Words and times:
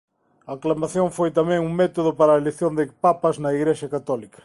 A 0.49 0.51
aclamación 0.57 1.07
foi 1.17 1.29
tamén 1.39 1.65
un 1.67 1.73
método 1.81 2.11
para 2.19 2.31
a 2.33 2.39
elección 2.43 2.71
de 2.75 2.85
papas 3.03 3.35
da 3.43 3.55
Igrexa 3.57 3.87
católica. 3.95 4.39